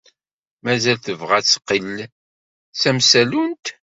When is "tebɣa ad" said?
0.99-1.45